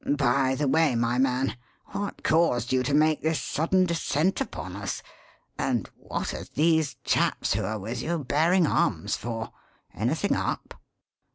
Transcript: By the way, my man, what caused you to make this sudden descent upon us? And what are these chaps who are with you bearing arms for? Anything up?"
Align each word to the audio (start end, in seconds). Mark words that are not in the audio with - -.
By 0.17 0.55
the 0.55 0.67
way, 0.67 0.95
my 0.95 1.19
man, 1.19 1.55
what 1.91 2.23
caused 2.23 2.73
you 2.73 2.81
to 2.81 2.93
make 2.95 3.21
this 3.21 3.39
sudden 3.39 3.85
descent 3.85 4.41
upon 4.41 4.75
us? 4.75 5.03
And 5.59 5.87
what 5.95 6.33
are 6.33 6.45
these 6.55 6.95
chaps 7.03 7.53
who 7.53 7.63
are 7.63 7.77
with 7.77 8.01
you 8.01 8.17
bearing 8.23 8.65
arms 8.65 9.15
for? 9.15 9.51
Anything 9.93 10.35
up?" 10.35 10.73